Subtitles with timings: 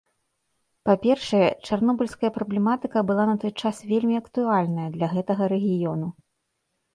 [0.89, 6.07] Па-першае, чарнобыльская праблематыка была на той час вельмі актуальная для гэтага рэгіёну.